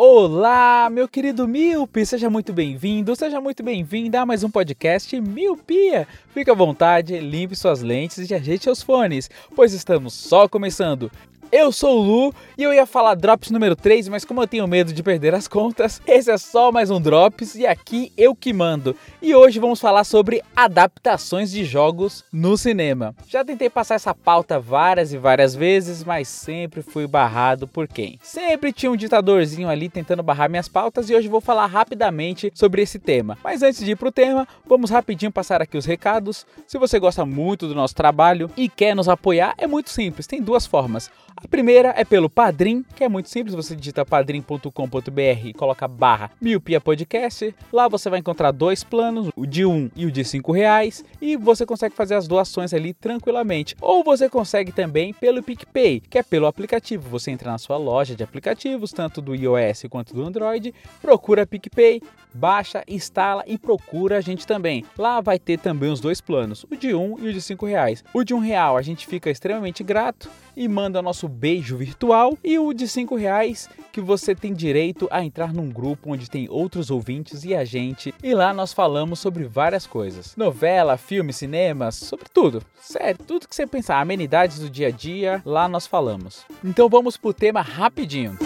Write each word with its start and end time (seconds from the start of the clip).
Olá, 0.00 0.88
meu 0.88 1.08
querido 1.08 1.48
Miope, 1.48 2.06
seja 2.06 2.30
muito 2.30 2.52
bem-vindo, 2.52 3.16
seja 3.16 3.40
muito 3.40 3.64
bem-vinda 3.64 4.20
a 4.20 4.24
mais 4.24 4.44
um 4.44 4.48
podcast 4.48 5.20
Miopia. 5.20 6.06
Fique 6.32 6.48
à 6.48 6.54
vontade, 6.54 7.18
limpe 7.18 7.56
suas 7.56 7.82
lentes 7.82 8.30
e 8.30 8.32
ajeite 8.32 8.62
seus 8.62 8.80
fones, 8.80 9.28
pois 9.56 9.72
estamos 9.72 10.14
só 10.14 10.48
começando. 10.48 11.10
Eu 11.50 11.72
sou 11.72 11.98
o 11.98 12.02
Lu 12.02 12.34
e 12.58 12.62
eu 12.62 12.74
ia 12.74 12.84
falar 12.84 13.14
Drops 13.14 13.50
número 13.50 13.74
3, 13.74 14.08
mas 14.08 14.22
como 14.22 14.42
eu 14.42 14.46
tenho 14.46 14.68
medo 14.68 14.92
de 14.92 15.02
perder 15.02 15.34
as 15.34 15.48
contas, 15.48 15.98
esse 16.06 16.30
é 16.30 16.36
só 16.36 16.70
mais 16.70 16.90
um 16.90 17.00
Drops 17.00 17.54
e 17.54 17.66
aqui 17.66 18.12
eu 18.18 18.36
que 18.36 18.52
mando. 18.52 18.94
E 19.22 19.34
hoje 19.34 19.58
vamos 19.58 19.80
falar 19.80 20.04
sobre 20.04 20.42
adaptações 20.54 21.50
de 21.50 21.64
jogos 21.64 22.22
no 22.30 22.58
cinema. 22.58 23.14
Já 23.26 23.42
tentei 23.42 23.70
passar 23.70 23.94
essa 23.94 24.14
pauta 24.14 24.60
várias 24.60 25.14
e 25.14 25.16
várias 25.16 25.54
vezes, 25.54 26.04
mas 26.04 26.28
sempre 26.28 26.82
fui 26.82 27.06
barrado 27.06 27.66
por 27.66 27.88
quem? 27.88 28.18
Sempre 28.22 28.70
tinha 28.70 28.92
um 28.92 28.96
ditadorzinho 28.96 29.70
ali 29.70 29.88
tentando 29.88 30.22
barrar 30.22 30.50
minhas 30.50 30.68
pautas 30.68 31.08
e 31.08 31.14
hoje 31.14 31.28
vou 31.28 31.40
falar 31.40 31.64
rapidamente 31.64 32.52
sobre 32.54 32.82
esse 32.82 32.98
tema. 32.98 33.38
Mas 33.42 33.62
antes 33.62 33.82
de 33.82 33.92
ir 33.92 33.96
pro 33.96 34.12
tema, 34.12 34.46
vamos 34.66 34.90
rapidinho 34.90 35.32
passar 35.32 35.62
aqui 35.62 35.78
os 35.78 35.86
recados. 35.86 36.44
Se 36.66 36.76
você 36.76 36.98
gosta 36.98 37.24
muito 37.24 37.66
do 37.66 37.74
nosso 37.74 37.94
trabalho 37.94 38.50
e 38.54 38.68
quer 38.68 38.94
nos 38.94 39.08
apoiar, 39.08 39.54
é 39.56 39.66
muito 39.66 39.88
simples, 39.88 40.26
tem 40.26 40.42
duas 40.42 40.66
formas. 40.66 41.10
A 41.40 41.46
primeira 41.46 41.94
é 41.96 42.04
pelo 42.04 42.28
Padrim, 42.28 42.84
que 42.96 43.04
é 43.04 43.08
muito 43.08 43.28
simples, 43.28 43.54
você 43.54 43.76
digita 43.76 44.04
padrim.com.br 44.04 45.46
e 45.46 45.54
coloca 45.54 45.86
barra 45.86 46.32
miopia 46.40 46.80
podcast. 46.80 47.54
Lá 47.72 47.86
você 47.86 48.10
vai 48.10 48.18
encontrar 48.18 48.50
dois 48.50 48.82
planos, 48.82 49.30
o 49.36 49.46
de 49.46 49.64
um 49.64 49.88
e 49.94 50.04
o 50.04 50.10
de 50.10 50.24
cinco 50.24 50.50
reais, 50.50 51.04
e 51.20 51.36
você 51.36 51.64
consegue 51.64 51.94
fazer 51.94 52.16
as 52.16 52.26
doações 52.26 52.74
ali 52.74 52.92
tranquilamente. 52.92 53.76
Ou 53.80 54.02
você 54.02 54.28
consegue 54.28 54.72
também 54.72 55.14
pelo 55.14 55.40
PicPay, 55.40 56.00
que 56.00 56.18
é 56.18 56.24
pelo 56.24 56.48
aplicativo. 56.48 57.08
Você 57.08 57.30
entra 57.30 57.52
na 57.52 57.58
sua 57.58 57.76
loja 57.76 58.16
de 58.16 58.24
aplicativos, 58.24 58.90
tanto 58.90 59.22
do 59.22 59.32
iOS 59.32 59.84
quanto 59.88 60.12
do 60.12 60.24
Android, 60.24 60.74
procura 61.00 61.46
PicPay, 61.46 62.02
baixa, 62.34 62.82
instala 62.88 63.44
e 63.46 63.56
procura 63.56 64.18
a 64.18 64.20
gente 64.20 64.44
também. 64.44 64.84
Lá 64.98 65.20
vai 65.20 65.38
ter 65.38 65.60
também 65.60 65.92
os 65.92 66.00
dois 66.00 66.20
planos, 66.20 66.66
o 66.68 66.74
de 66.74 66.92
um 66.96 67.16
e 67.20 67.28
o 67.28 67.32
de 67.32 67.40
cinco 67.40 67.64
reais. 67.64 68.02
O 68.12 68.24
de 68.24 68.34
um 68.34 68.40
real 68.40 68.76
a 68.76 68.82
gente 68.82 69.06
fica 69.06 69.30
extremamente 69.30 69.84
grato 69.84 70.28
e 70.56 70.66
manda 70.66 71.00
nosso 71.00 71.27
beijo 71.28 71.76
virtual 71.76 72.36
e 72.42 72.58
o 72.58 72.72
de 72.72 72.88
cinco 72.88 73.16
reais 73.16 73.68
que 73.92 74.00
você 74.00 74.34
tem 74.34 74.52
direito 74.52 75.08
a 75.10 75.24
entrar 75.24 75.52
num 75.52 75.68
grupo 75.68 76.12
onde 76.12 76.30
tem 76.30 76.48
outros 76.48 76.90
ouvintes 76.90 77.44
e 77.44 77.54
a 77.54 77.64
gente. 77.64 78.14
E 78.22 78.34
lá 78.34 78.52
nós 78.52 78.72
falamos 78.72 79.18
sobre 79.18 79.44
várias 79.44 79.86
coisas. 79.86 80.34
Novela 80.36 80.96
filme 80.96 81.32
cinema 81.32 81.90
sobre 81.90 82.26
tudo. 82.32 82.62
Sério 82.80 83.18
tudo 83.26 83.48
que 83.48 83.54
você 83.54 83.66
pensar 83.66 84.00
amenidades 84.00 84.58
do 84.58 84.70
dia 84.70 84.88
a 84.88 84.90
dia 84.90 85.42
lá 85.44 85.68
nós 85.68 85.86
falamos. 85.86 86.44
Então 86.64 86.88
vamos 86.88 87.16
pro 87.16 87.32
tema 87.32 87.60
rapidinho 87.60 88.36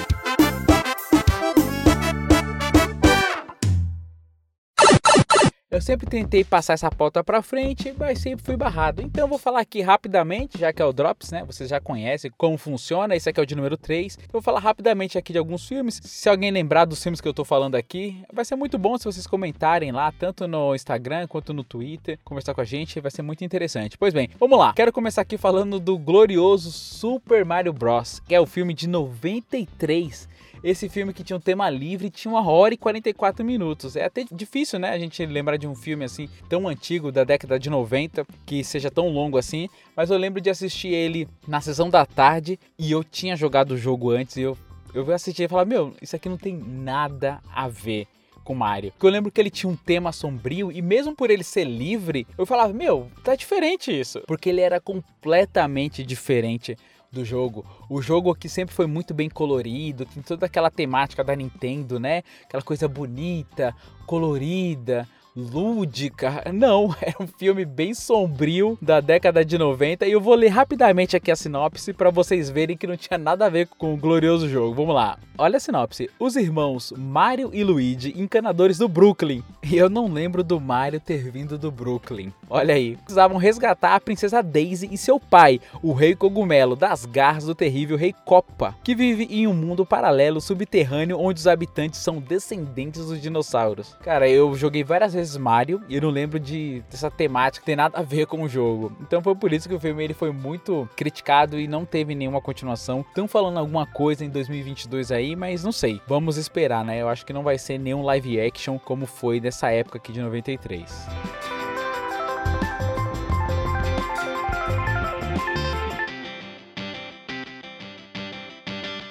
Eu 5.72 5.80
sempre 5.80 6.06
tentei 6.06 6.44
passar 6.44 6.74
essa 6.74 6.90
pauta 6.90 7.24
para 7.24 7.40
frente, 7.40 7.94
mas 7.98 8.18
sempre 8.18 8.44
fui 8.44 8.58
barrado. 8.58 9.00
Então 9.00 9.26
vou 9.26 9.38
falar 9.38 9.60
aqui 9.60 9.80
rapidamente, 9.80 10.58
já 10.58 10.70
que 10.70 10.82
é 10.82 10.84
o 10.84 10.92
Drops, 10.92 11.30
né? 11.30 11.44
Vocês 11.46 11.70
já 11.70 11.80
conhecem 11.80 12.30
como 12.36 12.58
funciona. 12.58 13.16
Esse 13.16 13.30
aqui 13.30 13.40
é 13.40 13.42
o 13.42 13.46
de 13.46 13.56
número 13.56 13.78
3. 13.78 14.18
Eu 14.18 14.32
vou 14.32 14.42
falar 14.42 14.60
rapidamente 14.60 15.16
aqui 15.16 15.32
de 15.32 15.38
alguns 15.38 15.66
filmes. 15.66 15.98
Se 16.04 16.28
alguém 16.28 16.50
lembrar 16.50 16.84
dos 16.84 17.02
filmes 17.02 17.22
que 17.22 17.26
eu 17.26 17.32
tô 17.32 17.42
falando 17.42 17.74
aqui, 17.74 18.22
vai 18.30 18.44
ser 18.44 18.54
muito 18.54 18.76
bom 18.76 18.98
se 18.98 19.06
vocês 19.06 19.26
comentarem 19.26 19.92
lá, 19.92 20.12
tanto 20.12 20.46
no 20.46 20.74
Instagram 20.74 21.26
quanto 21.26 21.54
no 21.54 21.64
Twitter, 21.64 22.18
conversar 22.22 22.52
com 22.52 22.60
a 22.60 22.64
gente, 22.64 23.00
vai 23.00 23.10
ser 23.10 23.22
muito 23.22 23.42
interessante. 23.42 23.96
Pois 23.96 24.12
bem, 24.12 24.28
vamos 24.38 24.58
lá. 24.58 24.74
Quero 24.74 24.92
começar 24.92 25.22
aqui 25.22 25.38
falando 25.38 25.80
do 25.80 25.96
glorioso 25.96 26.70
Super 26.70 27.46
Mario 27.46 27.72
Bros, 27.72 28.20
que 28.28 28.34
é 28.34 28.40
o 28.40 28.44
filme 28.44 28.74
de 28.74 28.86
93 28.86 30.28
esse 30.62 30.88
filme 30.88 31.12
que 31.12 31.24
tinha 31.24 31.36
um 31.36 31.40
tema 31.40 31.68
livre 31.68 32.08
tinha 32.08 32.32
uma 32.32 32.48
hora 32.48 32.72
e 32.72 32.76
44 32.76 33.44
minutos. 33.44 33.96
É 33.96 34.04
até 34.04 34.24
difícil, 34.30 34.78
né? 34.78 34.90
A 34.90 34.98
gente 34.98 35.24
lembrar 35.26 35.56
de 35.62 35.68
um 35.68 35.74
filme 35.74 36.04
assim 36.04 36.28
tão 36.48 36.66
antigo 36.68 37.12
da 37.12 37.24
década 37.24 37.58
de 37.58 37.70
90 37.70 38.26
que 38.44 38.64
seja 38.64 38.90
tão 38.90 39.08
longo 39.08 39.38
assim. 39.38 39.68
Mas 39.96 40.10
eu 40.10 40.18
lembro 40.18 40.40
de 40.40 40.50
assistir 40.50 40.88
ele 40.88 41.28
na 41.46 41.60
sessão 41.60 41.88
da 41.88 42.04
tarde 42.04 42.58
e 42.78 42.90
eu 42.90 43.04
tinha 43.04 43.36
jogado 43.36 43.72
o 43.72 43.78
jogo 43.78 44.10
antes 44.10 44.36
e 44.36 44.42
eu, 44.42 44.58
eu 44.92 45.10
assisti 45.12 45.44
e 45.44 45.48
falar: 45.48 45.64
Meu, 45.64 45.94
isso 46.02 46.16
aqui 46.16 46.28
não 46.28 46.36
tem 46.36 46.54
nada 46.56 47.40
a 47.54 47.68
ver 47.68 48.06
com 48.42 48.54
Mario. 48.54 48.90
Porque 48.92 49.06
eu 49.06 49.10
lembro 49.10 49.30
que 49.30 49.40
ele 49.40 49.50
tinha 49.50 49.70
um 49.70 49.76
tema 49.76 50.10
sombrio 50.10 50.72
e 50.72 50.82
mesmo 50.82 51.14
por 51.14 51.30
ele 51.30 51.44
ser 51.44 51.64
livre, 51.64 52.26
eu 52.36 52.44
falava, 52.44 52.72
meu, 52.72 53.08
tá 53.22 53.36
diferente 53.36 53.96
isso. 53.96 54.20
Porque 54.26 54.48
ele 54.48 54.60
era 54.60 54.80
completamente 54.80 56.04
diferente 56.04 56.76
do 57.12 57.24
jogo. 57.24 57.64
O 57.88 58.00
jogo 58.00 58.30
aqui 58.30 58.48
sempre 58.48 58.74
foi 58.74 58.86
muito 58.86 59.12
bem 59.12 59.28
colorido, 59.28 60.06
tem 60.06 60.22
toda 60.22 60.46
aquela 60.46 60.70
temática 60.70 61.22
da 61.22 61.36
Nintendo, 61.36 62.00
né? 62.00 62.22
Aquela 62.44 62.62
coisa 62.62 62.88
bonita, 62.88 63.76
colorida, 64.06 65.06
lúdica. 65.36 66.44
Não, 66.52 66.94
é 67.00 67.14
um 67.20 67.26
filme 67.26 67.64
bem 67.64 67.94
sombrio 67.94 68.78
da 68.80 69.00
década 69.00 69.44
de 69.44 69.56
90 69.56 70.06
e 70.06 70.12
eu 70.12 70.20
vou 70.20 70.34
ler 70.34 70.48
rapidamente 70.48 71.16
aqui 71.16 71.30
a 71.30 71.36
sinopse 71.36 71.92
para 71.92 72.10
vocês 72.10 72.50
verem 72.50 72.76
que 72.76 72.86
não 72.86 72.96
tinha 72.96 73.18
nada 73.18 73.46
a 73.46 73.48
ver 73.48 73.68
com 73.78 73.94
o 73.94 73.96
glorioso 73.96 74.48
jogo. 74.48 74.74
Vamos 74.74 74.94
lá. 74.94 75.18
Olha 75.38 75.56
a 75.56 75.60
sinopse. 75.60 76.10
Os 76.18 76.36
irmãos 76.36 76.92
Mario 76.96 77.50
e 77.52 77.64
Luigi, 77.64 78.14
encanadores 78.16 78.78
do 78.78 78.88
Brooklyn. 78.88 79.42
E 79.62 79.76
eu 79.76 79.88
não 79.88 80.12
lembro 80.12 80.44
do 80.44 80.60
Mario 80.60 81.00
ter 81.00 81.30
vindo 81.30 81.56
do 81.56 81.70
Brooklyn. 81.70 82.32
Olha 82.48 82.74
aí. 82.74 82.96
Precisavam 82.96 83.38
resgatar 83.38 83.94
a 83.94 84.00
princesa 84.00 84.42
Daisy 84.42 84.88
e 84.92 84.98
seu 84.98 85.18
pai, 85.18 85.60
o 85.82 85.92
rei 85.92 86.14
cogumelo, 86.14 86.76
das 86.76 87.06
garras 87.06 87.44
do 87.44 87.54
terrível 87.54 87.96
rei 87.96 88.14
Copa, 88.24 88.74
que 88.84 88.94
vive 88.94 89.24
em 89.30 89.46
um 89.46 89.54
mundo 89.54 89.86
paralelo 89.86 90.40
subterrâneo 90.40 91.18
onde 91.18 91.40
os 91.40 91.46
habitantes 91.46 92.00
são 92.00 92.18
descendentes 92.18 93.06
dos 93.06 93.20
dinossauros. 93.20 93.94
Cara, 94.02 94.28
eu 94.28 94.54
joguei 94.54 94.84
várias 94.84 95.14
vezes 95.14 95.21
Mario 95.36 95.82
e 95.88 95.96
eu 95.96 96.02
não 96.02 96.10
lembro 96.10 96.38
de 96.38 96.82
dessa 96.90 97.10
temática 97.10 97.64
ter 97.64 97.76
nada 97.76 97.98
a 97.98 98.02
ver 98.02 98.26
com 98.26 98.42
o 98.42 98.48
jogo. 98.48 98.96
Então 99.00 99.22
foi 99.22 99.34
por 99.34 99.52
isso 99.52 99.68
que 99.68 99.74
o 99.74 99.80
filme 99.80 100.04
ele 100.04 100.14
foi 100.14 100.32
muito 100.32 100.88
criticado 100.96 101.58
e 101.58 101.66
não 101.66 101.84
teve 101.84 102.14
nenhuma 102.14 102.40
continuação. 102.40 103.04
Estão 103.08 103.28
falando 103.28 103.58
alguma 103.58 103.86
coisa 103.86 104.24
em 104.24 104.30
2022 104.30 105.12
aí, 105.12 105.36
mas 105.36 105.64
não 105.64 105.72
sei. 105.72 106.00
Vamos 106.06 106.36
esperar, 106.36 106.84
né? 106.84 107.00
Eu 107.00 107.08
acho 107.08 107.24
que 107.24 107.32
não 107.32 107.42
vai 107.42 107.58
ser 107.58 107.78
nenhum 107.78 108.02
live 108.02 108.40
action 108.40 108.78
como 108.78 109.06
foi 109.06 109.40
dessa 109.40 109.70
época 109.70 109.98
aqui 109.98 110.12
de 110.12 110.20
93. 110.20 111.06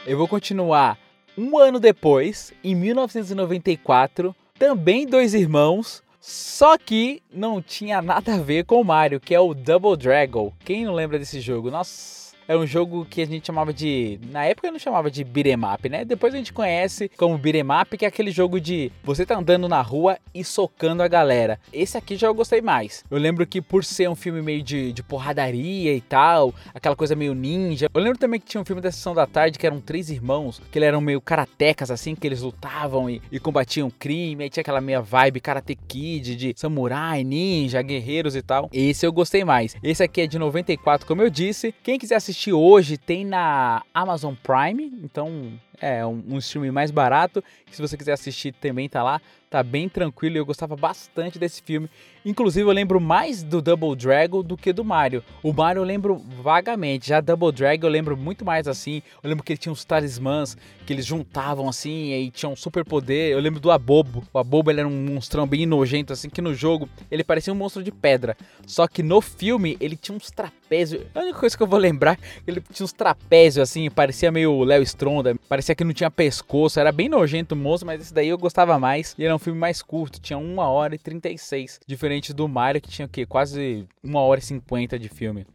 Eu 0.06 0.18
vou 0.18 0.28
continuar 0.28 0.98
um 1.38 1.58
ano 1.58 1.80
depois, 1.80 2.52
em 2.64 2.76
1994, 2.76 4.36
também 4.62 5.08
dois 5.08 5.34
irmãos, 5.34 6.04
só 6.20 6.78
que 6.78 7.24
não 7.34 7.60
tinha 7.64 8.00
nada 8.00 8.36
a 8.36 8.38
ver 8.38 8.64
com 8.64 8.80
o 8.80 8.86
Mario, 8.86 9.20
que 9.20 9.34
é 9.34 9.40
o 9.40 9.56
Double 9.56 9.98
Dragon. 9.98 10.54
Quem 10.64 10.86
não 10.86 10.94
lembra 10.94 11.18
desse 11.18 11.42
jogo? 11.42 11.72
Nossa, 11.72 12.31
é 12.48 12.58
um 12.58 12.66
jogo 12.66 13.06
que 13.10 13.22
a 13.22 13.26
gente 13.26 13.48
chamava 13.48 13.74
de. 13.74 14.20
Na 14.30 14.46
época 14.46 14.72
não 14.72 14.80
chamava 14.80 15.10
de 15.10 15.24
beat'em 15.24 15.56
up, 15.74 15.88
né? 15.88 16.04
Depois 16.04 16.34
a 16.34 16.38
gente 16.38 16.52
conhece 16.52 17.10
como 17.18 17.38
beat'em 17.38 17.64
up, 17.82 17.98
que 17.98 18.06
é 18.06 18.08
aquele 18.08 18.32
jogo 18.32 18.60
de 18.60 18.92
você 19.04 19.26
tá 19.26 19.38
andando 19.38 19.68
na 19.70 19.82
rua 19.82 20.18
e 20.34 20.44
socando 20.44 21.04
a 21.04 21.08
galera. 21.08 21.60
Esse 21.72 21.98
aqui 21.98 22.16
já 22.16 22.28
eu 22.28 22.34
gostei 22.34 22.62
mais. 22.62 23.04
Eu 23.10 23.18
lembro 23.18 23.46
que 23.46 23.62
por 23.62 23.84
ser 23.84 24.10
um 24.10 24.16
filme 24.16 24.42
meio 24.42 24.62
de, 24.62 24.92
de 24.92 25.02
porradaria 25.04 25.94
e 25.94 26.02
tal, 26.02 26.54
aquela 26.74 26.96
coisa 26.96 27.16
meio 27.16 27.34
ninja. 27.34 27.90
Eu 27.94 28.02
lembro 28.02 28.20
também 28.20 28.40
que 28.40 28.48
tinha 28.48 28.62
um 28.62 28.66
filme 28.66 28.82
da 28.82 28.92
sessão 28.92 29.14
da 29.14 29.26
tarde 29.26 29.58
que 29.58 29.66
eram 29.66 29.80
três 29.80 30.10
irmãos, 30.10 30.62
que 30.72 30.78
eles 30.78 30.88
eram 30.88 31.00
meio 31.00 31.22
karatecas 31.22 31.90
assim, 31.90 32.16
que 32.16 32.28
eles 32.28 32.42
lutavam 32.42 33.10
e, 33.10 33.22
e 33.32 33.40
combatiam 33.40 33.90
crime. 33.90 34.44
Aí 34.44 34.50
tinha 34.50 34.62
aquela 34.62 34.82
meia 34.82 35.02
vibe 35.02 35.40
Karate 35.40 35.76
Kid, 35.88 36.36
de 36.36 36.54
samurai, 36.58 37.24
ninja, 37.24 37.82
guerreiros 37.82 38.36
e 38.36 38.42
tal. 38.42 38.70
Esse 38.74 39.06
eu 39.06 39.14
gostei 39.14 39.46
mais. 39.46 39.76
Esse 39.82 40.04
aqui 40.04 40.22
é 40.22 40.28
de 40.28 40.38
94, 40.38 41.08
como 41.08 41.22
eu 41.22 41.30
disse. 41.30 41.74
Quem 41.84 41.98
quiser 41.98 42.16
assistir 42.16 42.31
hoje 42.54 42.98
tem 42.98 43.26
na 43.26 43.84
Amazon 43.94 44.34
Prime, 44.42 44.92
então 45.04 45.52
é 45.82 46.06
um, 46.06 46.24
um 46.30 46.38
streaming 46.38 46.72
mais 46.72 46.92
barato. 46.92 47.44
Se 47.72 47.82
você 47.82 47.98
quiser 47.98 48.14
assistir 48.14 48.54
também 48.54 48.88
tá 48.88 49.02
lá. 49.02 49.20
tá 49.50 49.62
bem 49.62 49.90
tranquilo 49.90 50.38
e 50.38 50.40
eu 50.40 50.46
gostava 50.46 50.78
bastante 50.78 51.38
desse 51.38 51.62
filme. 51.62 51.90
Inclusive 52.24 52.70
eu 52.70 52.72
lembro 52.72 53.02
mais 53.02 53.44
do 53.44 53.62
Double 53.62 53.96
Dragon 53.96 54.42
do 54.42 54.56
que 54.56 54.72
do 54.72 54.86
Mario. 54.86 55.24
O 55.44 55.52
Mario 55.52 55.82
eu 55.82 55.84
lembro 55.84 56.16
vagamente, 56.42 57.10
já 57.10 57.20
Double 57.20 57.52
Dragon 57.52 57.88
eu 57.88 57.92
lembro 57.92 58.16
muito 58.16 58.46
mais 58.46 58.68
assim. 58.68 59.02
Eu 59.22 59.30
lembro 59.30 59.44
que 59.44 59.52
ele 59.52 59.58
tinha 59.58 59.74
uns 59.74 59.84
talismãs 59.84 60.56
que 60.86 60.94
eles 60.94 61.06
juntavam 61.06 61.68
assim 61.68 62.14
e 62.14 62.32
tinham 62.32 62.54
um 62.54 62.56
super 62.56 62.86
poder. 62.86 63.32
Eu 63.32 63.40
lembro 63.40 63.60
do 63.60 63.72
Abobo. 63.72 64.24
O 64.32 64.40
Abobo 64.40 64.72
ele 64.72 64.80
era 64.80 64.88
um 64.88 65.06
monstrão 65.06 65.46
bem 65.46 65.66
nojento 65.66 66.14
assim 66.14 66.30
que 66.30 66.42
no 66.42 66.54
jogo 66.54 66.88
ele 67.10 67.24
parecia 67.24 67.52
um 67.52 67.56
monstro 67.56 67.84
de 67.84 67.92
pedra. 67.92 68.38
Só 68.66 68.88
que 68.88 69.04
no 69.04 69.20
filme 69.20 69.76
ele 69.82 69.98
tinha 69.98 70.16
uns 70.16 70.32
trapézios. 70.32 71.04
A 71.14 71.20
única 71.20 71.40
coisa 71.40 71.58
que 71.58 71.64
eu 71.64 71.68
vou 71.68 71.80
lembrar, 71.80 72.18
ele 72.48 72.64
tinha 72.72 72.86
uns 72.86 72.94
trapézios 72.94 73.70
assim, 73.70 73.90
parecia 73.90 74.32
meio 74.32 74.64
Léo 74.64 74.84
Stronda, 74.84 75.36
parecia 75.50 75.71
que 75.76 75.84
não 75.84 75.94
tinha 75.94 76.12
pescoço, 76.12 76.80
era 76.80 76.92
bem 76.92 77.08
nojento 77.10 77.56
o 77.56 77.58
monstro, 77.58 77.88
mas 77.88 78.02
esse 78.02 78.14
daí 78.14 78.30
eu 78.30 78.38
gostava 78.38 78.78
mais. 78.80 79.16
E 79.18 79.24
era 79.24 79.36
um 79.36 79.40
filme 79.40 79.60
mais 79.60 79.82
curto, 79.82 80.20
tinha 80.20 80.38
1 80.38 80.58
hora 80.58 80.96
e 80.96 80.98
36, 80.98 81.80
diferente 81.88 82.34
do 82.34 82.48
Mario 82.48 82.82
que 82.82 82.90
tinha 82.90 83.06
o 83.06 83.10
quê? 83.10 83.26
Quase 83.26 83.88
1 84.04 84.16
hora 84.16 84.40
e 84.40 84.44
50 84.44 85.00
de 85.00 85.10
filme. 85.10 85.46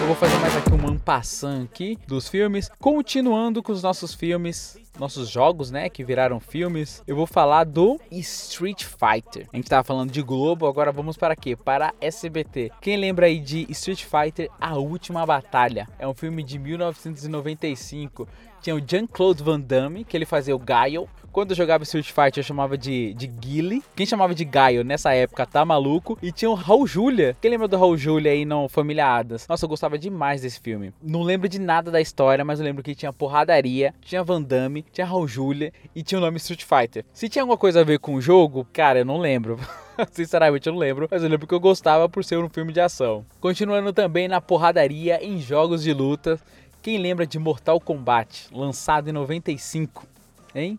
Eu 0.00 0.06
vou 0.06 0.16
fazer 0.16 0.38
mais 0.38 0.56
aqui 0.56 0.72
um 0.72 0.88
ampassant 0.88 1.64
aqui 1.64 1.98
dos 2.06 2.26
filmes, 2.26 2.70
continuando 2.80 3.62
com 3.62 3.70
os 3.70 3.82
nossos 3.82 4.14
filmes, 4.14 4.78
nossos 4.98 5.28
jogos, 5.28 5.70
né, 5.70 5.90
que 5.90 6.02
viraram 6.02 6.40
filmes. 6.40 7.02
Eu 7.06 7.14
vou 7.14 7.26
falar 7.26 7.64
do 7.64 8.00
Street 8.10 8.84
Fighter. 8.84 9.46
A 9.52 9.56
gente 9.56 9.68
tava 9.68 9.84
falando 9.84 10.10
de 10.10 10.22
Globo, 10.22 10.66
agora 10.66 10.90
vamos 10.90 11.18
para 11.18 11.36
quê? 11.36 11.54
Para 11.54 11.92
SBT. 12.00 12.72
Quem 12.80 12.96
lembra 12.96 13.26
aí 13.26 13.38
de 13.38 13.66
Street 13.70 14.04
Fighter: 14.04 14.48
A 14.58 14.76
Última 14.76 15.24
Batalha? 15.26 15.86
É 15.98 16.08
um 16.08 16.14
filme 16.14 16.42
de 16.42 16.58
1995 16.58 18.26
tinha 18.60 18.76
o 18.76 18.80
Jean-Claude 18.80 19.42
Van 19.42 19.60
Damme, 19.60 20.04
que 20.04 20.16
ele 20.16 20.26
fazia 20.26 20.54
o 20.54 20.58
Gaio. 20.58 21.08
Quando 21.32 21.52
eu 21.52 21.56
jogava 21.56 21.84
Street 21.84 22.06
Fighter, 22.06 22.38
eu 22.38 22.42
chamava 22.42 22.76
de, 22.76 23.14
de 23.14 23.28
Guile. 23.28 23.84
Quem 23.94 24.04
chamava 24.04 24.34
de 24.34 24.44
Gaio 24.44 24.82
nessa 24.82 25.14
época 25.14 25.46
tá 25.46 25.64
maluco. 25.64 26.18
E 26.20 26.32
tinha 26.32 26.50
o 26.50 26.54
Raul 26.54 26.86
Julia. 26.88 27.36
Quem 27.40 27.52
lembra 27.52 27.68
do 27.68 27.76
Raul 27.76 27.96
Julia 27.96 28.32
aí 28.32 28.44
no 28.44 28.68
Família 28.68 29.06
Adas? 29.06 29.46
Nossa, 29.46 29.64
eu 29.64 29.68
gostava 29.68 29.96
demais 29.96 30.42
desse 30.42 30.58
filme. 30.58 30.92
Não 31.00 31.22
lembro 31.22 31.48
de 31.48 31.60
nada 31.60 31.88
da 31.88 32.00
história, 32.00 32.44
mas 32.44 32.58
eu 32.58 32.64
lembro 32.64 32.82
que 32.82 32.96
tinha 32.96 33.12
porradaria, 33.12 33.94
tinha 34.02 34.24
Van 34.24 34.42
Damme, 34.42 34.84
tinha 34.92 35.06
Raul 35.06 35.28
Julia 35.28 35.72
e 35.94 36.02
tinha 36.02 36.18
o 36.18 36.20
nome 36.20 36.36
Street 36.38 36.64
Fighter. 36.64 37.04
Se 37.12 37.28
tinha 37.28 37.44
alguma 37.44 37.56
coisa 37.56 37.80
a 37.80 37.84
ver 37.84 38.00
com 38.00 38.14
o 38.14 38.20
jogo, 38.20 38.66
cara, 38.72 38.98
eu 38.98 39.04
não 39.04 39.18
lembro. 39.18 39.56
Sinceramente, 40.10 40.66
eu 40.66 40.72
não 40.72 40.80
lembro, 40.80 41.06
mas 41.08 41.22
eu 41.22 41.28
lembro 41.28 41.46
que 41.46 41.54
eu 41.54 41.60
gostava 41.60 42.08
por 42.08 42.24
ser 42.24 42.38
um 42.38 42.48
filme 42.48 42.72
de 42.72 42.80
ação. 42.80 43.24
Continuando 43.40 43.92
também 43.92 44.26
na 44.26 44.40
porradaria 44.40 45.24
em 45.24 45.38
jogos 45.40 45.84
de 45.84 45.92
luta. 45.92 46.40
Quem 46.82 46.96
lembra 46.96 47.26
de 47.26 47.38
Mortal 47.38 47.78
Kombat, 47.78 48.48
lançado 48.50 49.08
em 49.08 49.12
95, 49.12 50.06
hein? 50.54 50.78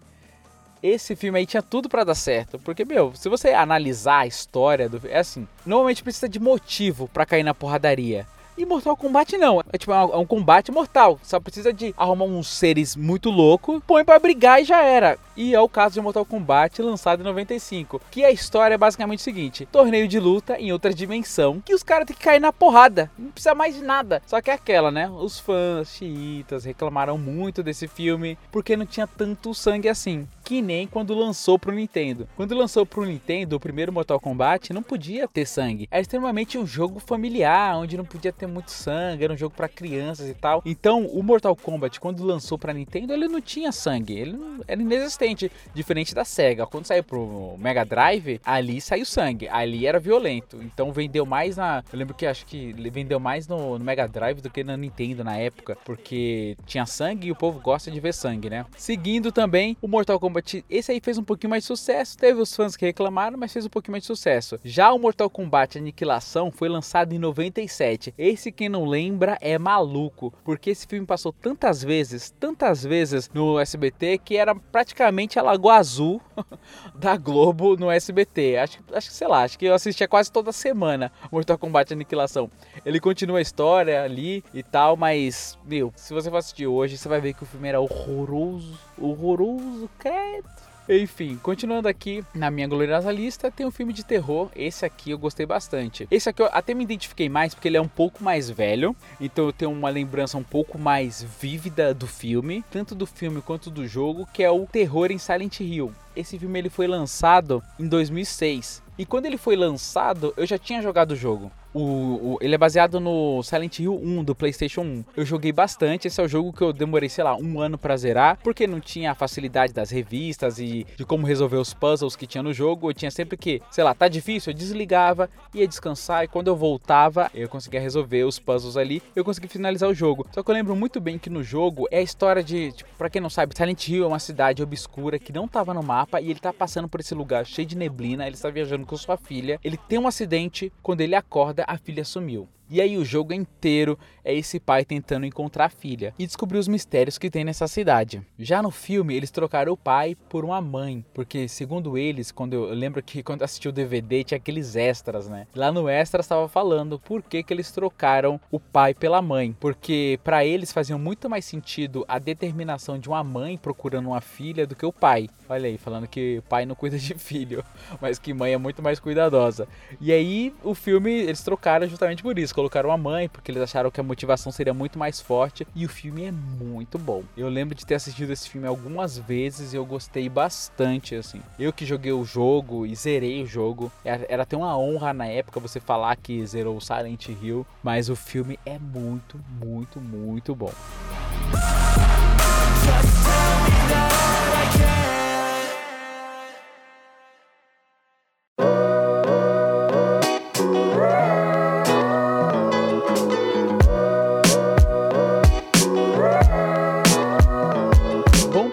Esse 0.82 1.16
filme 1.16 1.38
aí 1.38 1.46
tinha 1.46 1.62
tudo 1.62 1.88
para 1.88 2.04
dar 2.04 2.16
certo, 2.16 2.58
porque 2.58 2.84
meu, 2.84 3.14
se 3.14 3.30
você 3.30 3.50
analisar 3.50 4.22
a 4.22 4.28
história 4.28 4.90
do, 4.90 5.00
é 5.08 5.20
assim, 5.20 5.48
normalmente 5.64 6.02
precisa 6.02 6.28
de 6.28 6.40
motivo 6.40 7.08
para 7.08 7.26
cair 7.26 7.44
na 7.44 7.54
porradaria. 7.54 8.26
E 8.58 8.66
Mortal 8.66 8.98
Kombat 8.98 9.38
não. 9.38 9.62
É 9.72 9.78
tipo, 9.78 9.92
é 9.92 10.18
um 10.18 10.26
combate 10.26 10.72
mortal. 10.72 11.20
Só 11.24 11.40
precisa 11.40 11.72
de 11.72 11.94
arrumar 11.98 12.26
uns 12.26 12.48
seres 12.48 12.96
muito 12.96 13.30
loucos, 13.30 13.82
põe 13.88 14.04
para 14.04 14.20
brigar 14.20 14.62
e 14.62 14.66
já 14.66 14.82
era. 14.82 15.18
E 15.36 15.56
é 15.56 15.60
o 15.60 15.70
caso 15.70 15.96
de 15.96 16.02
Mortal 16.02 16.26
Kombat, 16.26 16.82
lançado 16.82 17.22
em 17.22 17.24
95. 17.24 18.02
Que 18.12 18.26
a 18.26 18.32
história 18.32 18.76
é 18.76 18.78
basicamente 18.78 19.20
o 19.20 19.24
seguinte: 19.24 19.66
torneio 19.72 20.08
de 20.08 20.20
luta 20.20 20.60
em 20.60 20.72
outra 20.72 20.94
dimensão. 20.94 21.62
Que 21.66 21.74
os 21.74 21.84
caras 21.84 22.06
têm 22.06 22.16
que 22.16 22.24
cair 22.24 22.40
na 22.40 22.52
porrada. 22.52 23.10
Não 23.18 23.32
precisa 23.32 23.56
mais 23.56 23.76
de 23.76 23.84
nada. 23.84 24.22
Só 24.28 24.42
que 24.42 24.52
é 24.52 24.54
aquela, 24.54 24.92
né? 24.92 25.10
Os 25.10 25.40
fãs 25.40 25.90
xiitas 25.90 26.66
reclamaram 26.66 27.18
muito 27.18 27.64
desse 27.64 27.88
filme 27.88 28.38
porque 28.52 28.76
não 28.76 28.86
tinha 28.86 29.08
tanto 29.08 29.54
sangue 29.54 29.88
assim. 29.88 30.28
Que 30.52 30.62
nem 30.62 30.86
quando 30.86 31.14
lançou 31.14 31.58
pro 31.58 31.72
Nintendo. 31.72 32.28
Quando 32.36 32.54
lançou 32.54 32.86
pro 32.86 33.06
Nintendo, 33.06 33.56
o 33.56 33.60
primeiro 33.60 33.94
Mortal 33.94 34.20
Kombat 34.20 34.74
não 34.74 34.84
podia 34.84 35.26
ter 35.26 35.46
sangue. 35.46 35.88
Era 35.90 36.02
extremamente 36.02 36.58
um 36.58 36.68
jogo 36.68 37.00
familiar, 37.00 37.78
onde 37.78 37.96
não 37.96 38.04
podia 38.04 38.34
ter 38.34 38.48
muito 38.48 38.70
sangue, 38.70 39.24
era 39.24 39.32
um 39.32 39.38
jogo 39.38 39.56
para 39.56 39.70
crianças 39.70 40.28
e 40.28 40.34
tal. 40.34 40.62
Então, 40.66 41.06
o 41.06 41.24
Mortal 41.24 41.56
Kombat, 41.56 42.02
quando 42.02 42.26
lançou 42.26 42.58
pra 42.58 42.74
Nintendo, 42.74 43.14
ele 43.14 43.30
não 43.30 43.40
tinha 43.40 43.72
sangue, 43.72 44.12
ele 44.12 44.34
não, 44.34 44.60
era 44.68 44.82
inexistente, 44.82 45.50
diferente 45.74 46.14
da 46.14 46.26
Sega. 46.26 46.68
Quando 46.68 46.86
saiu 46.86 47.06
pro 47.06 47.56
Mega 47.58 47.86
Drive, 47.86 48.42
ali 48.44 48.82
saiu 48.82 49.06
sangue, 49.06 49.48
ali 49.48 49.88
era 49.88 50.02
violento. 50.02 50.62
Então, 50.62 50.92
vendeu 50.92 51.26
mais 51.26 51.56
na. 51.56 51.82
Eu 51.94 51.98
lembro 51.98 52.14
que 52.14 52.26
acho 52.26 52.46
que 52.46 52.74
vendeu 52.92 53.22
mais 53.22 53.48
no, 53.48 53.80
no 53.80 53.86
Mega 53.86 54.06
Drive 54.06 54.42
do 54.42 54.50
que 54.50 54.66
na 54.66 54.76
Nintendo 54.76 55.24
na 55.24 55.38
época, 55.38 55.78
porque 55.86 56.58
tinha 56.66 56.86
sangue 56.86 57.30
e 57.30 57.32
o 57.32 57.38
povo 57.38 57.62
gosta 57.62 57.90
de 57.90 58.02
ver 58.02 58.14
sangue, 58.14 58.50
né? 58.50 58.66
Seguindo 58.76 59.32
também, 59.32 59.78
o 59.82 59.88
Mortal 59.88 60.20
Kombat, 60.20 60.41
esse 60.70 60.92
aí 60.92 61.00
fez 61.02 61.18
um 61.18 61.24
pouquinho 61.24 61.50
mais 61.50 61.64
de 61.64 61.68
sucesso, 61.68 62.18
teve 62.18 62.40
os 62.42 62.56
fãs 62.56 62.76
que 62.76 62.86
reclamaram, 62.86 63.38
mas 63.38 63.54
fez 63.54 63.66
um 63.66 63.70
pouquinho 63.70 63.94
mais 63.94 64.04
de 64.04 64.08
sucesso. 64.08 64.60
Já 64.64 64.92
o 64.92 65.00
Mortal 65.00 65.30
Kombat 65.30 65.78
Aniquilação 65.78 66.52
foi 66.52 66.70
lançado 66.70 67.14
em 67.14 67.20
97. 67.20 68.14
Esse 68.18 68.52
quem 68.52 68.70
não 68.70 68.86
lembra 68.86 69.38
é 69.42 69.58
maluco, 69.58 70.34
porque 70.44 70.70
esse 70.70 70.88
filme 70.88 71.06
passou 71.06 71.32
tantas 71.32 71.84
vezes, 71.84 72.34
tantas 72.40 72.84
vezes 72.84 73.30
no 73.34 73.60
SBT 73.60 74.18
que 74.20 74.38
era 74.38 74.56
praticamente 74.56 75.40
a 75.40 75.42
Lagoa 75.42 75.76
Azul 75.76 76.22
da 76.96 77.18
Globo 77.18 77.76
no 77.76 77.90
SBT. 77.90 78.58
Acho, 78.58 78.80
acho 78.94 79.10
que 79.10 79.16
sei 79.16 79.28
lá, 79.28 79.44
acho 79.44 79.58
que 79.58 79.66
eu 79.66 79.74
assistia 79.74 80.08
quase 80.08 80.32
toda 80.32 80.52
semana 80.52 81.12
Mortal 81.32 81.58
Kombat 81.58 81.94
Aniquilação. 81.94 82.50
Ele 82.86 83.00
continua 83.00 83.40
a 83.40 83.42
história 83.42 84.04
ali 84.04 84.44
e 84.54 84.64
tal, 84.64 84.96
mas 84.98 85.58
meu, 85.66 85.92
se 85.96 86.14
você 86.14 86.30
for 86.30 86.38
assistir 86.38 86.68
hoje, 86.68 86.98
você 86.98 87.08
vai 87.08 87.22
ver 87.22 87.34
que 87.34 87.44
o 87.44 87.46
filme 87.46 87.68
era 87.68 87.80
horroroso, 87.80 88.78
horroroso, 89.02 89.90
credo. 89.98 90.50
Enfim, 90.90 91.40
continuando 91.42 91.88
aqui 91.88 92.24
na 92.34 92.52
minha 92.52 92.68
gloriosa 92.68 93.12
lista, 93.12 93.52
tem 93.52 93.66
um 93.66 93.72
filme 93.72 93.94
de 93.94 94.04
terror. 94.04 94.50
Esse 94.56 94.86
aqui 94.86 95.12
eu 95.12 95.18
gostei 95.18 95.46
bastante. 95.46 96.08
Esse 96.12 96.28
aqui 96.28 96.42
eu 96.42 96.50
até 96.52 96.74
me 96.74 96.84
identifiquei 96.84 97.30
mais 97.30 97.54
porque 97.54 97.68
ele 97.68 97.78
é 97.78 97.82
um 97.82 97.88
pouco 97.88 98.24
mais 98.24 98.50
velho, 98.50 98.96
então 99.20 99.46
eu 99.46 99.54
tenho 99.54 99.72
uma 99.72 99.90
lembrança 99.90 100.38
um 100.38 100.44
pouco 100.44 100.78
mais 100.78 101.24
vívida 101.40 101.94
do 101.94 102.08
filme, 102.08 102.64
tanto 102.72 102.96
do 102.96 103.06
filme 103.06 103.42
quanto 103.42 103.70
do 103.70 103.88
jogo, 103.88 104.28
que 104.34 104.44
é 104.44 104.52
o 104.52 104.66
Terror 104.66 105.12
em 105.12 105.18
Silent 105.18 105.62
Hill. 105.62 105.94
Esse 106.16 106.38
filme 106.38 106.60
ele 106.60 106.70
foi 106.70 106.88
lançado 106.88 107.64
em 107.80 107.88
2006. 107.88 108.84
E 108.98 109.06
quando 109.06 109.28
ele 109.28 109.38
foi 109.38 109.56
lançado, 109.56 110.34
eu 110.36 110.46
já 110.46 110.58
tinha 110.58 110.82
jogado 110.82 111.12
o 111.12 111.16
jogo. 111.16 111.52
O, 111.74 111.82
o, 111.82 112.38
ele 112.42 112.56
é 112.56 112.58
baseado 112.58 113.00
no 113.00 113.42
Silent 113.44 113.80
Hill 113.80 113.94
1 113.94 114.24
do 114.24 114.36
PlayStation 114.36 114.82
1. 114.82 115.06
Eu 115.16 115.26
joguei 115.26 115.52
bastante. 115.52 116.08
Esse 116.08 116.20
é 116.20 116.24
o 116.24 116.28
jogo 116.28 116.52
que 116.52 116.62
eu 116.62 116.74
demorei, 116.74 117.08
sei 117.08 117.24
lá, 117.24 117.36
um 117.36 117.60
ano 117.62 117.78
para 117.78 117.96
zerar, 117.96 118.38
porque 118.44 118.68
não 118.68 118.80
tinha 118.80 119.12
a 119.12 119.16
facilidade 119.16 119.74
das 119.74 119.90
revistas 119.90 120.60
e 120.60 120.86
de 120.98 121.06
como 121.06 121.26
resolver 121.26 121.58
os 121.58 121.74
puzzles 121.74 122.16
que 122.16 122.28
tinha 122.28 122.44
no 122.44 122.54
jogo. 122.54 122.90
Eu 122.90 122.94
tinha 122.94 123.12
sempre 123.12 123.38
que, 123.38 123.62
sei 123.72 123.84
lá, 123.84 123.94
tá 123.94 124.08
difícil, 124.08 124.52
eu 124.52 124.58
desligava, 124.58 125.30
ia 125.54 125.68
descansar 125.68 126.24
e 126.24 126.28
quando 126.28 126.48
eu 126.48 126.56
voltava, 126.56 127.32
eu 127.34 127.48
conseguia 127.48 127.80
resolver 127.80 128.24
os 128.24 128.40
puzzles 128.40 128.76
ali. 128.76 129.02
Eu 129.16 129.24
consegui 129.24 129.48
finalizar 129.48 129.90
o 129.90 129.94
jogo. 129.94 130.28
Só 130.32 130.44
que 130.44 130.50
eu 130.50 130.56
lembro 130.56 130.76
muito 130.76 131.00
bem 131.00 131.18
que 131.18 131.30
no 131.30 131.44
jogo 131.44 131.88
é 131.90 132.00
a 132.00 132.02
história 132.02 132.44
de, 132.44 132.72
tipo, 132.72 132.90
para 132.98 133.10
quem 133.10 133.22
não 133.22 133.30
sabe, 133.30 133.56
Silent 133.56 133.88
Hill 133.88 134.04
é 134.04 134.08
uma 134.08 134.20
cidade 134.20 134.62
obscura 134.62 135.18
que 135.18 135.32
não 135.32 135.48
tava 135.48 135.74
no 135.74 135.84
mapa 135.84 136.20
e 136.20 136.30
ele 136.30 136.40
tá 136.40 136.52
passando 136.52 136.88
por 136.88 137.00
esse 137.00 137.14
lugar 137.16 137.46
cheio 137.46 137.68
de 137.68 137.78
neblina. 137.78 138.26
Ele 138.26 138.36
está 138.36 138.50
viajando 138.50 138.86
com 138.86 138.98
sua 138.98 139.18
filha. 139.18 139.60
Ele 139.64 139.78
tem 139.78 140.00
um 140.00 140.08
acidente 140.08 140.72
quando 140.82 141.02
ele 141.02 141.16
acorda 141.16 141.61
a 141.68 141.78
filha 141.78 142.04
sumiu. 142.04 142.48
E 142.74 142.80
aí 142.80 142.98
o 142.98 143.04
jogo 143.04 143.34
inteiro 143.34 144.00
é 144.24 144.34
esse 144.34 144.58
pai 144.58 144.86
tentando 144.86 145.26
encontrar 145.26 145.66
a 145.66 145.70
filha 145.70 146.14
e 146.18 146.26
descobrir 146.26 146.58
os 146.58 146.70
mistérios 146.70 147.18
que 147.18 147.30
tem 147.30 147.44
nessa 147.44 147.68
cidade. 147.68 148.22
Já 148.40 148.64
no 148.64 148.72
filme, 148.72 149.14
eles 149.14 149.30
trocaram 149.30 149.74
o 149.74 149.78
pai 149.78 150.16
por 150.30 150.46
uma 150.46 150.62
mãe, 150.62 151.04
porque 151.14 151.50
segundo 151.50 151.98
eles, 151.98 152.32
quando 152.32 152.54
eu, 152.54 152.70
eu 152.70 152.74
lembro 152.74 153.04
que 153.04 153.22
quando 153.24 153.44
assisti 153.44 153.68
o 153.68 153.74
DVD 153.74 154.24
tinha 154.24 154.38
aqueles 154.38 154.78
extras, 154.78 155.28
né? 155.28 155.48
Lá 155.54 155.70
no 155.70 155.90
extras 155.90 156.24
estava 156.26 156.48
falando 156.48 156.98
por 156.98 157.22
que 157.22 157.44
que 157.44 157.54
eles 157.54 157.70
trocaram 157.74 158.40
o 158.50 158.58
pai 158.58 158.94
pela 158.94 159.22
mãe, 159.22 159.54
porque 159.60 160.18
para 160.24 160.46
eles 160.46 160.72
fazia 160.72 160.98
muito 160.98 161.30
mais 161.30 161.44
sentido 161.44 162.06
a 162.08 162.20
determinação 162.20 162.98
de 162.98 163.10
uma 163.10 163.22
mãe 163.22 163.58
procurando 163.58 164.08
uma 164.08 164.22
filha 164.22 164.66
do 164.66 164.78
que 164.78 164.86
o 164.86 164.94
pai. 164.94 165.28
Olha 165.50 165.68
aí, 165.68 165.78
falando 165.78 166.08
que 166.08 166.38
o 166.38 166.44
pai 166.44 166.66
não 166.66 166.76
cuida 166.76 166.98
de 166.98 167.16
filho, 167.16 167.66
mas 168.00 168.18
que 168.18 168.34
mãe 168.34 168.54
é 168.54 168.58
muito 168.58 168.82
mais 168.82 168.98
cuidadosa. 168.98 169.68
E 170.00 170.14
aí 170.14 170.54
o 170.64 170.74
filme 170.74 171.12
eles 171.12 171.44
trocaram 171.44 171.86
justamente 171.86 172.24
por 172.24 172.40
isso 172.40 172.61
colocaram 172.62 172.92
a 172.92 172.98
mãe, 172.98 173.28
porque 173.28 173.52
eles 173.52 173.64
acharam 173.64 173.90
que 173.90 174.00
a 174.00 174.04
motivação 174.04 174.52
seria 174.52 174.74
muito 174.74 175.00
mais 175.00 175.20
forte. 175.20 175.66
E 175.74 175.84
o 175.84 175.90
filme 175.90 176.26
é 176.26 176.32
muito 176.32 177.00
bom. 177.00 177.24
Eu 177.36 177.50
lembro 177.50 177.74
de 177.74 177.84
ter 177.86 177.96
assistido 177.96 178.32
esse 178.32 178.48
filme 178.48 178.68
algumas 178.68 179.18
vezes 179.18 179.74
e 179.74 179.78
eu 179.78 179.86
gostei 179.86 180.30
bastante, 180.30 181.16
assim. 181.16 181.42
Eu 181.58 181.74
que 181.74 181.86
joguei 181.86 182.12
o 182.12 182.24
jogo 182.24 182.86
e 182.86 182.96
zerei 182.96 183.42
o 183.42 183.48
jogo. 183.48 183.92
Era 184.06 184.44
até 184.44 184.56
uma 184.56 184.78
honra 184.78 185.12
na 185.12 185.26
época 185.26 185.60
você 185.60 185.80
falar 185.80 186.16
que 186.18 186.46
zerou 186.46 186.80
Silent 186.80 187.30
Hill. 187.30 187.66
Mas 187.82 188.10
o 188.10 188.16
filme 188.16 188.60
é 188.64 188.78
muito, 188.78 189.40
muito, 189.60 190.00
muito 190.00 190.54
bom. 190.54 190.72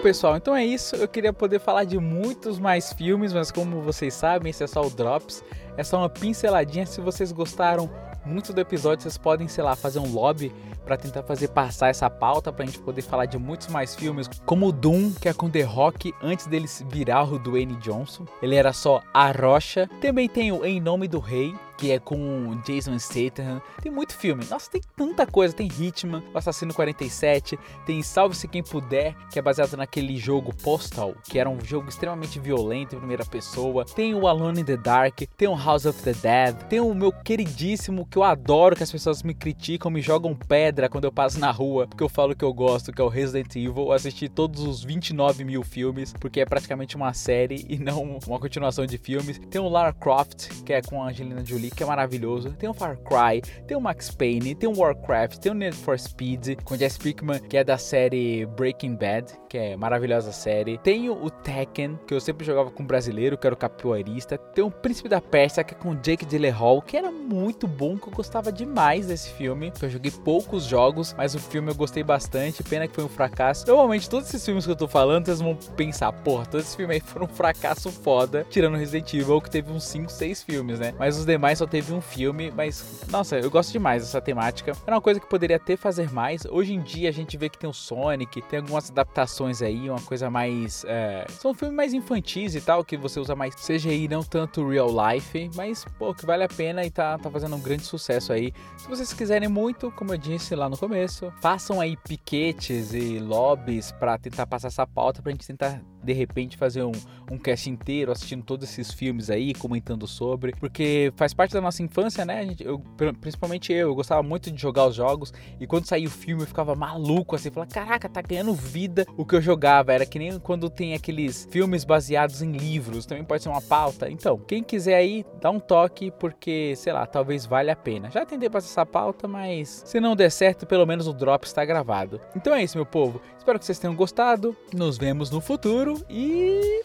Pessoal, 0.09 0.35
então 0.35 0.55
é 0.55 0.65
isso. 0.65 0.95
Eu 0.95 1.07
queria 1.07 1.31
poder 1.31 1.59
falar 1.59 1.83
de 1.83 1.99
muitos 1.99 2.57
mais 2.57 2.91
filmes, 2.91 3.31
mas 3.31 3.51
como 3.51 3.79
vocês 3.81 4.11
sabem, 4.11 4.49
esse 4.49 4.63
é 4.63 4.65
só 4.65 4.81
o 4.81 4.89
Drops. 4.89 5.43
É 5.77 5.83
só 5.83 5.99
uma 5.99 6.09
pinceladinha. 6.09 6.83
Se 6.87 6.99
vocês 6.99 7.31
gostaram 7.31 7.87
muito 8.25 8.51
do 8.51 8.59
episódio, 8.59 9.03
vocês 9.03 9.19
podem, 9.19 9.47
sei 9.47 9.63
lá, 9.63 9.75
fazer 9.75 9.99
um 9.99 10.11
lobby 10.11 10.51
para 10.83 10.97
tentar 10.97 11.21
fazer 11.21 11.49
passar 11.49 11.89
essa 11.89 12.09
pauta 12.09 12.51
pra 12.51 12.65
gente 12.65 12.79
poder 12.79 13.03
falar 13.03 13.27
de 13.27 13.37
muitos 13.37 13.67
mais 13.67 13.93
filmes, 13.95 14.27
como 14.47 14.69
o 14.69 14.71
Doom, 14.71 15.11
que 15.11 15.29
é 15.29 15.33
com 15.33 15.47
The 15.47 15.61
Rock 15.61 16.11
antes 16.23 16.47
dele 16.47 16.65
virar 16.87 17.31
o 17.31 17.37
Dwayne 17.37 17.75
Johnson. 17.75 18.25
Ele 18.41 18.55
era 18.55 18.73
só 18.73 19.03
a 19.13 19.31
Rocha. 19.31 19.87
Também 20.01 20.27
tem 20.27 20.51
o 20.51 20.65
Em 20.65 20.81
Nome 20.81 21.07
do 21.07 21.19
Rei, 21.19 21.53
que 21.79 21.91
é 21.91 21.97
com 21.97 22.59
Jason 22.65 22.99
Statham. 22.99 23.61
Tem 23.81 23.89
muito 23.89 24.13
filme. 24.13 24.43
Nossa, 24.49 24.69
tem 24.69 24.81
tanta 24.97 25.25
coisa. 25.25 25.55
Tem 25.55 25.67
Hitman, 25.67 26.21
o 26.33 26.37
Assassino 26.37 26.73
47, 26.73 27.57
tem 27.85 28.03
Salve-se 28.03 28.49
Quem 28.49 28.61
Puder, 28.61 29.15
que 29.31 29.39
é 29.39 29.41
baseado 29.41 29.77
naquele 29.77 30.17
jogo 30.17 30.53
Postal, 30.53 31.15
que 31.23 31.39
era 31.39 31.49
um 31.49 31.63
jogo 31.63 31.87
extremamente 31.87 32.37
violento 32.37 32.95
em 32.95 32.99
primeira 32.99 33.25
pessoa. 33.25 33.85
Tem 33.85 34.13
o 34.13 34.27
Alone 34.27 34.59
in 34.59 34.65
the 34.65 34.75
Dark, 34.75 35.21
tem 35.37 35.47
o 35.47 35.55
House 35.55 35.85
of 35.85 36.03
the 36.03 36.11
Dead, 36.13 36.67
tem 36.67 36.81
o 36.81 36.93
meu 36.93 37.13
queridíssimo, 37.13 38.05
que 38.05 38.17
eu 38.17 38.23
adoro, 38.23 38.75
que 38.75 38.83
as 38.83 38.91
pessoas 38.91 39.23
me 39.23 39.33
criticam, 39.33 39.89
me 39.89 40.01
jogam 40.01 40.35
pedra 40.35 40.89
quando 40.89 41.05
eu 41.05 41.11
passo 41.13 41.39
na 41.39 41.49
rua, 41.49 41.87
porque 41.87 42.03
eu 42.03 42.09
falo 42.09 42.35
que 42.35 42.43
eu 42.43 42.53
gosto, 42.53 42.91
que 42.91 43.01
é 43.01 43.03
o 43.03 43.07
Resident 43.07 43.55
Evil. 43.55 43.85
Eu 43.85 43.91
assisti 43.93 44.27
todos 44.27 44.61
os 44.63 44.83
29 44.83 45.45
mil 45.45 45.63
filmes, 45.63 46.13
porque 46.19 46.41
é 46.41 46.45
praticamente 46.45 46.97
uma 46.97 47.13
série 47.13 47.65
e 47.69 47.77
não 47.79 48.19
uma 48.27 48.39
continuação 48.39 48.85
de 48.85 48.97
filmes. 48.97 49.39
Tem 49.49 49.61
o 49.61 49.69
Lara 49.69 49.93
Croft, 49.93 50.49
que 50.65 50.73
é 50.73 50.81
com 50.81 51.01
a 51.01 51.07
Angelina 51.07 51.45
Jolie 51.45 51.68
que 51.69 51.83
é 51.83 51.85
maravilhoso. 51.85 52.51
Tem 52.51 52.69
o 52.69 52.73
Far 52.73 52.97
Cry, 52.97 53.41
tem 53.67 53.75
o 53.75 53.81
Max 53.81 54.11
Payne, 54.11 54.55
tem 54.55 54.69
o 54.69 54.77
Warcraft, 54.77 55.37
tem 55.37 55.51
o 55.51 55.55
Need 55.55 55.75
for 55.75 55.99
Speed, 55.99 56.61
com 56.63 56.75
Jess 56.75 56.97
Pickman, 56.97 57.39
que 57.39 57.57
é 57.57 57.63
da 57.63 57.77
série 57.77 58.45
Breaking 58.45 58.95
Bad, 58.95 59.33
que 59.47 59.57
é 59.57 59.75
maravilhosa 59.75 60.31
série. 60.31 60.77
Tem 60.79 61.09
o 61.09 61.29
Tekken, 61.29 61.99
que 62.07 62.13
eu 62.13 62.19
sempre 62.19 62.45
jogava 62.45 62.71
com 62.71 62.83
um 62.83 62.85
brasileiro, 62.85 63.37
que 63.37 63.47
era 63.47 63.53
o 63.53 63.57
capoeirista. 63.57 64.37
Tem 64.37 64.63
o 64.63 64.71
Príncipe 64.71 65.09
da 65.09 65.21
Pérsia, 65.21 65.63
que 65.63 65.73
é 65.73 65.77
com 65.77 65.95
Jake 65.95 66.25
Gyllenhaal, 66.25 66.81
que 66.81 66.97
era 66.97 67.11
muito 67.11 67.67
bom, 67.67 67.97
que 67.97 68.07
eu 68.07 68.13
gostava 68.13 68.51
demais 68.51 69.07
desse 69.07 69.29
filme. 69.31 69.71
Eu 69.81 69.89
joguei 69.89 70.11
poucos 70.11 70.63
jogos, 70.63 71.13
mas 71.17 71.35
o 71.35 71.39
filme 71.39 71.71
eu 71.71 71.75
gostei 71.75 72.03
bastante. 72.03 72.63
Pena 72.63 72.87
que 72.87 72.95
foi 72.95 73.03
um 73.03 73.09
fracasso. 73.09 73.67
Normalmente, 73.67 74.09
todos 74.09 74.29
esses 74.29 74.45
filmes 74.45 74.65
que 74.65 74.71
eu 74.71 74.75
tô 74.75 74.87
falando, 74.87 75.25
vocês 75.25 75.41
vão 75.41 75.55
pensar, 75.75 76.11
porra, 76.11 76.45
todos 76.45 76.65
esses 76.65 76.75
filmes 76.75 76.95
aí 76.95 76.99
foram 77.01 77.25
um 77.25 77.29
fracasso 77.29 77.91
foda, 77.91 78.45
tirando 78.49 78.77
Resident 78.77 79.13
Evil, 79.13 79.41
que 79.41 79.49
teve 79.49 79.71
uns 79.71 79.83
5, 79.83 80.11
6 80.11 80.43
filmes, 80.43 80.79
né? 80.79 80.93
Mas 80.97 81.17
os 81.17 81.25
demais 81.25 81.58
só 81.59 81.67
teve 81.67 81.93
um 81.93 81.99
filme, 81.99 82.51
mas 82.55 83.05
nossa, 83.11 83.37
eu 83.37 83.51
gosto 83.51 83.71
demais 83.71 84.01
dessa 84.01 84.21
temática. 84.21 84.71
Era 84.87 84.95
uma 84.95 85.01
coisa 85.01 85.19
que 85.19 85.27
poderia 85.27 85.57
até 85.57 85.75
fazer 85.75 86.09
mais. 86.11 86.45
Hoje 86.45 86.73
em 86.73 86.81
dia 86.81 87.09
a 87.09 87.11
gente 87.11 87.35
vê 87.35 87.49
que 87.49 87.57
tem 87.57 87.69
o 87.69 87.73
Sonic, 87.73 88.41
tem 88.43 88.59
algumas 88.59 88.89
adaptações 88.89 89.61
aí, 89.61 89.89
uma 89.89 90.01
coisa 90.01 90.29
mais. 90.29 90.85
É... 90.87 91.25
São 91.29 91.53
filmes 91.53 91.75
mais 91.75 91.93
infantis 91.93 92.55
e 92.55 92.61
tal, 92.61 92.83
que 92.83 92.95
você 92.95 93.19
usa 93.19 93.35
mais 93.35 93.55
CGI, 93.55 94.07
não 94.07 94.23
tanto 94.23 94.67
real 94.67 94.89
life, 94.89 95.51
mas 95.53 95.83
pô, 95.97 96.13
que 96.13 96.25
vale 96.25 96.45
a 96.45 96.47
pena 96.47 96.85
e 96.85 96.89
tá, 96.89 97.17
tá 97.17 97.29
fazendo 97.29 97.55
um 97.57 97.59
grande 97.59 97.83
sucesso 97.83 98.31
aí. 98.31 98.53
Se 98.77 98.87
vocês 98.87 99.11
quiserem 99.11 99.49
muito, 99.49 99.91
como 99.91 100.13
eu 100.13 100.17
disse 100.17 100.55
lá 100.55 100.69
no 100.69 100.77
começo, 100.77 101.31
façam 101.41 101.81
aí 101.81 101.97
piquetes 101.97 102.93
e 102.93 103.19
lobbies 103.19 103.91
para 103.91 104.17
tentar 104.17 104.47
passar 104.47 104.69
essa 104.69 104.87
pauta 104.87 105.21
pra 105.21 105.31
gente 105.31 105.45
tentar 105.45 105.81
de 106.09 106.13
repente 106.13 106.57
fazer 106.57 106.83
um, 106.83 106.91
um 107.31 107.37
cast 107.37 107.69
inteiro 107.69 108.11
assistindo 108.11 108.43
todos 108.43 108.67
esses 108.67 108.91
filmes 108.91 109.29
aí, 109.29 109.53
comentando 109.53 110.07
sobre, 110.07 110.53
porque 110.59 111.13
faz 111.15 111.35
parte 111.35 111.53
da 111.53 111.61
nossa 111.61 111.83
infância, 111.83 112.25
né? 112.25 112.43
Gente, 112.45 112.65
eu, 112.65 112.79
principalmente 113.21 113.71
eu, 113.71 113.89
eu 113.89 113.95
gostava 113.95 114.23
muito 114.23 114.49
de 114.49 114.59
jogar 114.59 114.87
os 114.87 114.95
jogos 114.95 115.31
e 115.59 115.67
quando 115.67 115.85
saía 115.85 116.07
o 116.07 116.11
filme 116.11 116.41
eu 116.41 116.47
ficava 116.47 116.73
maluco 116.73 117.35
assim, 117.35 117.51
falava, 117.51 117.71
caraca, 117.71 118.09
tá 118.09 118.23
ganhando 118.23 118.53
vida 118.55 119.05
o 119.15 119.23
que 119.23 119.35
eu 119.35 119.41
jogava. 119.41 119.93
Era 119.93 120.03
que 120.03 120.17
nem 120.17 120.39
quando 120.39 120.67
tem 120.67 120.95
aqueles 120.95 121.47
filmes 121.51 121.83
baseados 121.83 122.41
em 122.41 122.53
livros, 122.53 123.05
também 123.05 123.23
pode 123.23 123.43
ser 123.43 123.49
uma 123.49 123.61
pauta. 123.61 124.09
Então, 124.09 124.37
quem 124.39 124.63
quiser 124.63 124.95
aí, 124.95 125.23
dá 125.39 125.51
um 125.51 125.59
toque, 125.59 126.09
porque, 126.09 126.73
sei 126.75 126.91
lá, 126.91 127.05
talvez 127.05 127.45
valha 127.45 127.73
a 127.73 127.75
pena. 127.75 128.09
Já 128.09 128.25
tentei 128.25 128.49
passar 128.49 128.69
essa 128.69 128.85
pauta, 128.85 129.27
mas 129.27 129.83
se 129.85 129.99
não 129.99 130.15
der 130.15 130.31
certo, 130.31 130.65
pelo 130.65 130.87
menos 130.87 131.07
o 131.07 131.13
drop 131.13 131.45
está 131.45 131.63
gravado. 131.63 132.19
Então 132.35 132.55
é 132.55 132.63
isso, 132.63 132.77
meu 132.77 132.85
povo. 132.85 133.21
Espero 133.37 133.59
que 133.59 133.65
vocês 133.65 133.77
tenham 133.77 133.95
gostado. 133.95 134.55
Nos 134.73 134.97
vemos 134.97 135.29
no 135.29 135.39
futuro 135.39 135.98
e. 136.09 136.83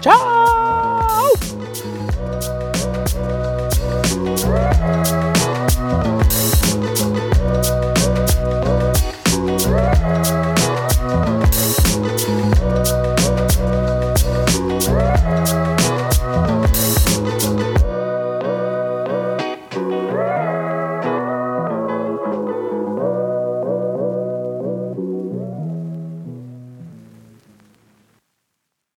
Tchau! 0.00 0.48